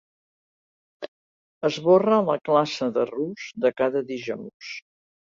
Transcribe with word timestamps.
Esborra 1.67 2.15
la 2.29 2.37
classe 2.49 2.87
de 2.95 3.03
rus 3.09 3.43
de 3.67 3.71
cada 3.83 4.01
dijous. 4.09 4.71